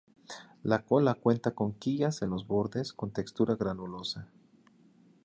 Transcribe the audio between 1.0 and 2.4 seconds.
cuenta con quillas en